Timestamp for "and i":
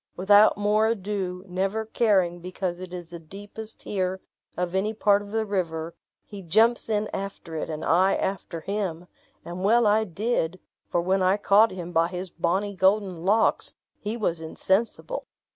7.69-8.15